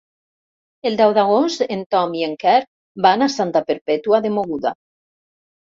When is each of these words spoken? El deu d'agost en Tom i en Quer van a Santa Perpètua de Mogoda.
El 0.89 0.95
deu 1.01 1.13
d'agost 1.17 1.65
en 1.75 1.83
Tom 1.95 2.17
i 2.21 2.25
en 2.29 2.33
Quer 2.45 2.55
van 3.07 3.27
a 3.27 3.31
Santa 3.37 3.65
Perpètua 3.71 4.23
de 4.27 4.33
Mogoda. 4.39 4.77